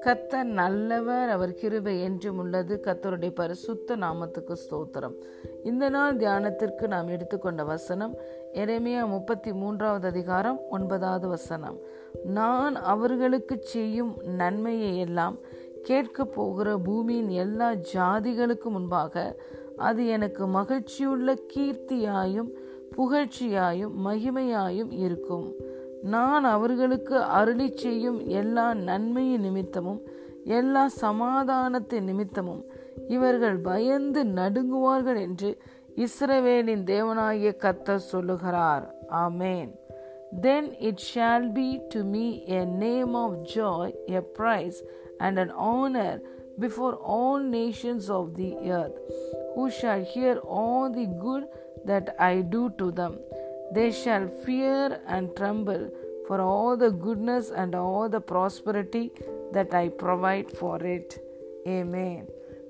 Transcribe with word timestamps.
கத்தர் 0.00 0.42
நல்லவர் 0.42 1.28
அவர் 1.28 1.54
கிருபை 1.54 2.00
என்றும் 2.00 2.38
உள்ளது. 2.38 2.80
கத்தருடைய 2.84 3.30
பரிசுத்த 3.34 3.96
நாமத்துக்கு 3.96 4.54
ஸ்தோத்திரம். 4.54 5.14
இந்த 5.64 5.88
நாள் 5.88 6.16
தியானத்திற்கு 6.16 6.86
நாம் 6.86 7.08
எடுத்துக்கொண்ட 7.08 7.64
வசனம் 7.64 8.16
எரேமியா 8.54 9.08
முப்பத்தி 9.08 9.52
மூன்றாவது 9.52 10.06
அதிகாரம் 10.06 10.60
ஒன்பதாவது 10.70 11.28
வசனம். 11.28 11.78
நான் 12.24 12.74
அவர்களுக்கு 12.74 13.58
செய்யும் 13.60 14.16
நன்மையை 14.22 14.98
எல்லாம் 14.98 15.36
கேட்க 15.82 16.24
போகிற 16.24 16.78
பூமியின் 16.78 17.28
எல்லா 17.28 17.72
ஜாதிகளுக்கு 17.94 18.64
முன்பாக 18.64 19.42
அது 19.76 20.06
எனக்கு 20.06 20.46
மகிழ்ச்சியுள்ள 20.46 21.34
கீர்த்தியாயும் 21.56 22.68
புகழ்ச்சியாயும் 22.96 23.92
மகிமையாயும் 24.04 24.92
இருக்கும். 24.92 25.52
நான் 26.02 26.44
அவர்களுக்கு 26.44 27.16
அருளி 27.22 27.72
செய்யும் 27.74 28.26
எல்லா 28.26 28.74
நன்மையின் 28.74 29.42
நிமித்தமும் 29.42 30.00
எல்லா 30.44 30.88
சமாதானத்தின் 31.00 32.04
நிமித்தமும் 32.04 32.62
இவர்கள் 33.08 33.56
பயந்து 33.56 34.24
நடுங்குவார்கள் 34.24 35.20
என்று 35.20 35.62
இஸ்ரவேலின் 35.96 36.84
தேவனாகிய 36.84 37.52
கத்தர் 37.64 38.08
சொல்லுகிறார். 38.12 38.94
ஆமேன். 39.10 39.70
Then 40.42 40.64
it 40.88 40.98
shall 41.12 41.44
be 41.54 41.68
to 41.88 42.00
me 42.04 42.26
a 42.48 42.64
name 42.64 43.14
of 43.14 43.30
joy, 43.44 43.94
a 44.08 44.20
prize, 44.38 44.78
and 45.18 45.38
an 45.38 45.50
honor 45.50 46.20
before 46.58 46.94
all 47.14 47.40
nations 47.42 48.08
of 48.08 48.26
the 48.36 48.50
earth, 48.78 48.98
who 49.56 49.64
shall 49.80 50.02
hear 50.14 50.34
all 50.58 50.86
the 50.96 51.06
good 51.26 51.44
that 51.84 52.14
I 52.18 52.40
do 52.48 52.62
to 52.78 52.90
them. 52.90 53.14
They 53.72 53.90
shall 53.92 54.28
fear 54.44 55.00
and 55.06 55.34
tremble 55.36 55.84
for 56.28 56.40
all 56.42 56.76
the 56.76 56.90
goodness 57.06 57.50
and 57.52 57.74
all 57.76 58.08
the 58.08 58.20
prosperity 58.22 59.04
that 59.52 59.74
I 59.74 59.88
provide 60.02 60.50
for 60.50 60.76
it. 60.96 61.10
Amen. 61.68 62.20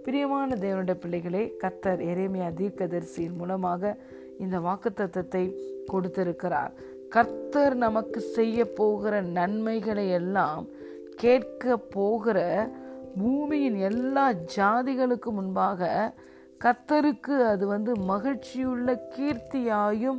பிரியமான 0.05 0.57
தேவனுடைய 0.57 0.97
பிள்ளைகளே 0.99 1.43
கத்தர் 1.63 2.01
எரேமியா 2.03 2.47
தீர்க்கதரிசியின் 2.61 3.37
மூலமாக 3.37 3.93
இந்த 4.39 4.57
வாக்குத்தத்தத்தை 4.61 5.45
கொடுத்திருக்கிறார் 5.87 6.73
கர்த்தர் 7.09 7.75
நமக்கு 7.77 8.21
செய்ய 8.37 8.65
போகிற 8.73 9.15
நன்மைகளை 9.37 10.07
எல்லாம் 10.11 10.65
கேட்க 11.17 11.77
போகிற 11.97 12.39
பூமியின் 13.19 13.79
எல்லா 13.89 14.27
ஜாதிகளுக்கு 14.57 15.31
முன்பாக 15.33 15.81
கத்தருக்கு 16.65 17.35
அது 17.45 17.67
வந்து 17.67 17.93
மகிழ்ச்சியுள்ள 17.97 18.89
கீர்த்தியாயும் 19.15 20.19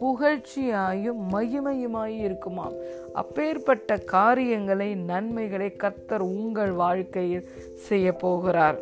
புகழ்ச்சியாயும் 0.00 1.20
மகிமையுமாய் 1.32 2.14
இருக்குமாம். 2.26 2.74
அப்பேற்பட்ட 3.12 3.96
காரியங்களை 3.96 4.94
நன்மைகளை 4.94 5.68
கத்தர் 5.76 6.24
உங்கள் 6.34 6.72
வாழ்க்கையில் 6.72 7.48
செய்ய 7.88 8.12
போகிறார். 8.12 8.78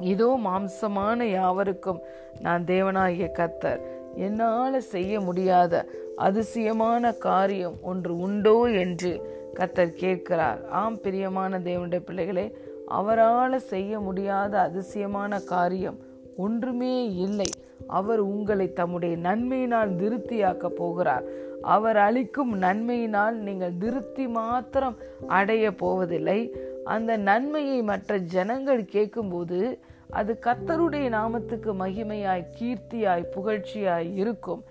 இதோ 0.00 0.28
மாம்சமான 0.44 1.28
யாவருக்கும் 1.30 2.00
நான் 2.40 2.62
தேவனாகிய 2.64 3.28
கத்தர் 3.40 3.82
என்னால் 4.16 4.80
செய்ய 4.80 5.20
முடியாத 5.20 5.84
அதிசயமான 6.16 7.12
காரியம் 7.12 7.76
ஒன்று 7.82 8.18
உண்டோ 8.18 8.56
என்று 8.66 9.12
கத்தர் 9.54 10.00
கேட்கிறார். 10.04 10.60
ஆம் 10.70 11.00
பிரியமான 11.00 11.58
தேவனுடைய 11.58 12.02
பிள்ளைகளே 12.04 12.46
அவரால் 12.88 13.60
செய்ய 13.72 14.00
முடியாத 14.00 14.60
அதிசயமான 14.60 15.38
காரியம் 15.38 16.00
ஒன்றுமே 16.36 17.12
இல்லை. 17.14 17.50
அவர் 17.86 18.18
உங்களை 18.18 18.72
தம்முடைய 18.72 19.16
நன்மையினால் 19.16 19.96
திருப்தியாக்க 19.96 20.66
போகிறார். 20.66 21.24
அவர் 21.62 21.96
அளிக்கும் 21.96 22.60
நன்மையினால் 22.60 23.34
நீங்கள் 23.34 23.78
திருப்தி 23.78 24.28
மாத்திரம் 24.28 24.96
அடைய 25.26 25.74
போவதில்லை. 25.74 26.54
அந்த 26.84 27.16
நன்மையை 27.16 27.82
மற்ற 27.82 28.18
ஜனங்கள் 28.18 28.84
கேட்கும்போது 28.84 29.78
அது 30.10 30.38
கத்தருடைய 30.44 31.08
நாமத்துக்கு 31.08 31.70
மகிமையாய் 31.78 32.50
கீர்த்தியாய் 32.60 33.30
புகழ்ச்சியாய் 33.34 34.14
இருக்கும். 34.14 34.62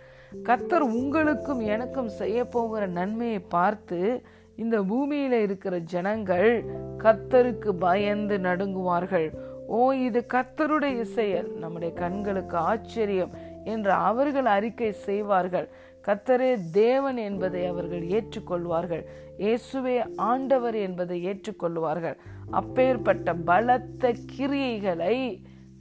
கத்தர் 0.44 0.80
உங்களுக்கும் 0.80 1.59
எனக்கும் 1.59 2.09
செய்ய 2.09 2.46
போகிற 2.46 2.88
நன்மையை 2.88 3.40
பார்த்து 3.40 4.22
இந்த 4.56 4.81
பூமியில 4.81 5.31
இருக்கிற 5.31 5.80
ஜனங்கள் 5.80 6.66
கத்தருக்கு 6.97 7.69
பயந்து 7.69 8.38
நடுங்குவார்கள். 8.38 9.31
ஓ 9.78 9.80
இது 10.08 10.20
கத்தருடைய 10.34 11.02
செயல். 11.18 11.50
நம்முடைய 11.64 11.92
கண்களுக்கு 12.02 12.58
ஆச்சரியம் 12.72 13.34
என்று 13.74 13.92
அவர்கள் 14.09 14.48
அறிக்கை 14.56 14.92
செய்வார்கள். 15.08 15.68
கத்தரே 16.08 16.52
தேவன் 16.82 17.20
என்பதை 17.28 17.62
அவர்கள் 17.72 18.04
ஏற்றுக்கொள்வார்கள். 18.18 19.04
இயேசுவே 19.44 19.96
ஆண்டவர் 20.32 20.78
என்பதை 20.88 21.18
ஏற்றுக்கொள்வார்கள். 21.32 22.18
அப்பேற்பட்ட 22.59 23.34
பலத்த 23.50 24.14
கிரியைகளை 24.36 25.16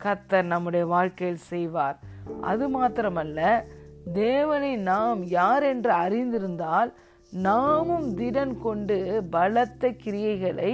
கத்தர் 0.05 0.51
நம்முடைய 0.53 0.85
வாழ்க்கையில் 0.95 1.47
செய்வார். 1.53 1.99
அது 2.51 2.65
மாத்திரமல்ல 2.77 3.41
தேவனை 4.25 4.73
நாம் 4.91 5.21
யார் 5.39 5.65
என்று 5.73 5.93
அறிந்திருந்தால் 6.05 6.91
நாமும் 7.47 8.09
திடன் 8.19 8.55
கொண்டு 8.67 8.97
பலத்த 9.35 9.93
கிரியைகளை 10.05 10.73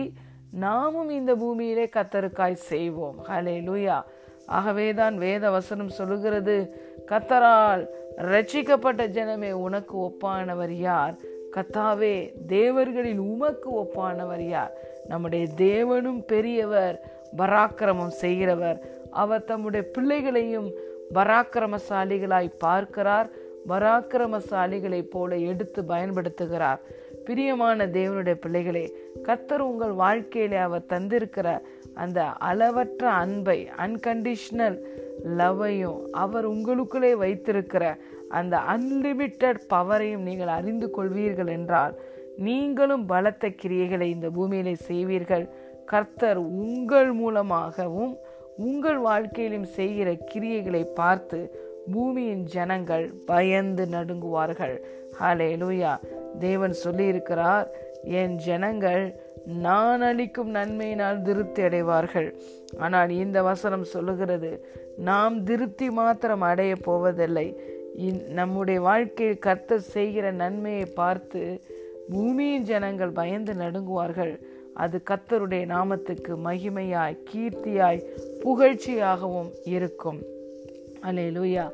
நாமும் 0.52 1.10
இந்த 1.10 1.34
பூமியிலே 1.34 1.84
கத்தருக்காய் 1.84 2.52
செய்வோம். 2.52 3.16
ஹலே 3.28 3.60
லூயா 3.60 4.02
ஆகவேதான் 4.46 5.18
வேத 5.18 5.50
வசனம் 5.50 5.88
சொல்லுகிறது 5.88 6.74
கத்தரால் 7.06 7.86
ரட்சிக்கப்பட்ட 8.16 9.06
ஜனமே 9.08 9.52
உனக்கு 9.52 9.98
ஒப்பானவர் 9.98 10.70
யார்? 10.70 11.14
கத்தாவே 11.52 12.32
தேவர்களில் 12.46 13.18
உமக்கு 13.18 13.70
ஒப்பானவர் 13.72 14.48
யார்? 14.48 14.72
நம்முடைய 15.08 15.48
தேவனும் 15.56 16.22
பெரியவர் 16.26 17.00
பராக்கிரமம் 17.36 18.08
செய்கிறவர். 18.08 18.80
அவர் 19.10 19.44
தம்முடைய 19.44 19.90
பிள்ளைகளையும் 19.92 20.70
பராக்கிரமசாலிகளாய் 21.14 22.52
பார்க்கிறார் 22.58 23.28
பராக்கிரமசாலிகளைப் 23.68 25.10
போல 25.10 25.36
எடுத்து 25.36 25.82
பயன்படுத்துகிறார். 25.82 26.78
பிரியமான 27.26 27.86
தேவனுடைய 27.86 28.34
பிள்ளைகளே 28.34 28.84
கத்தர் 29.22 29.62
உங்கள் 29.68 29.92
வாழ்க்கையிலே 29.92 30.56
அவர் 30.56 30.90
தந்திருக்கிற 30.92 31.48
அந்த 31.94 32.20
அளவற்ற 32.24 33.10
அன்பை 33.10 33.56
அன்கண்டிஷனல் 33.78 34.76
லவ்வையும் 35.38 36.00
அவர் 36.24 36.46
உங்களுக்குள்ளே 36.48 37.12
வைத்திருக்கிற 37.12 37.84
அந்த 38.28 38.56
அன்லிமிட்டட் 38.74 39.60
பவரையும் 39.74 40.26
நீங்கள் 40.28 40.52
அறிந்து 40.58 40.88
கொள்வீர்கள் 40.96 41.50
என்றால் 41.50 41.94
நீங்களும் 42.36 43.06
பலத்த 43.06 43.48
கிரியைகளை 43.62 44.08
இந்த 44.14 44.30
பூமியிலே 44.30 44.74
செய்வீர்கள். 44.88 45.44
கர்த்தர் 45.84 46.40
உங்கள் 46.62 47.12
மூலமாகவும் 47.12 48.12
உங்கள் 48.56 48.98
வாழ்க்கையிலும் 48.98 49.68
செய்கிற 49.78 50.10
கிரியைகளை 50.32 50.82
பார்த்து 50.94 51.40
பூமியின் 51.92 52.44
ஜனங்கள் 52.44 53.06
பயந்து 53.26 53.84
நடுங்குவார்கள். 53.86 54.76
ஹலே 55.20 55.50
லூயா 55.62 55.92
தேவன் 56.38 56.74
சொல்லியிருக்கிறார் 56.84 57.66
என் 58.20 58.34
ஜனங்கள் 58.46 59.04
நான் 59.64 60.02
அளிக்கும் 60.02 60.50
நன்மையினால் 60.54 61.22
திருப்தி 61.22 61.62
அடைவார்கள். 61.62 62.28
ஆனால் 62.78 63.10
இந்த 63.10 63.38
வசனம் 63.42 63.86
சொல்லுகிறது 63.94 64.50
நாம் 65.08 65.36
திருப்தி 65.44 65.88
மாத்திரம் 65.90 66.44
அடைய 66.50 66.76
போவதில்லை. 66.76 67.48
நம்முடைய 68.38 68.78
வாழ்க்கையில் 68.80 69.44
கர்த்தர் 69.46 69.90
செய்கிற 69.94 70.30
நன்மையை 70.42 70.86
பார்த்து 71.00 71.42
பூமியின் 72.10 72.66
ஜனங்கள் 72.70 73.16
பயந்து 73.20 73.52
நடுங்குவார்கள். 73.52 74.34
அது 74.74 74.96
கத்தருடைய 75.10 75.64
நாமத்துக்கு 75.74 76.32
மகிமையாய் 76.46 77.20
கீர்த்தியாய் 77.28 78.06
புகழ்ச்சியாகவும் 78.44 79.50
இருக்கும். 79.64 80.18
அலே 81.08 81.26
லூயா 81.36 81.64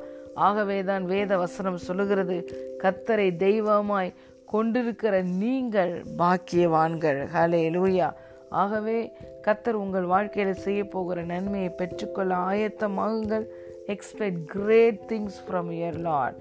ஆகவேதான் 0.47 1.03
வேத 1.05 1.37
வசனம் 1.37 1.83
சொல்லுகிறது 1.87 2.37
கத்தரை 2.83 3.27
தெய்வமாய் 3.37 4.13
கொண்டிருக்கிற 4.45 5.21
நீங்கள் 5.21 6.03
பாக்கியவான்கள். 6.17 7.27
ஹலே 7.35 7.63
லூயா 7.69 8.13
ஆகவே 8.49 9.11
கத்தர் 9.47 9.71
உங்கள் 9.71 10.03
வாழ்க்கையில் 10.03 10.53
செய்ய 10.53 10.87
போகிற 10.87 11.23
நன்மையை 11.23 11.69
பெற்றுக்கொள்ள 11.69 12.35
ஆயத்தமாகுங்கள். 12.35 13.45
Expect 13.87 14.45
great 14.45 14.99
things 15.07 15.39
from 15.47 15.71
your 15.71 15.99
Lord 15.99 16.35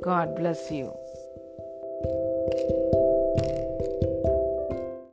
God 0.00 0.28
bless 0.28 0.70
you 0.70 0.86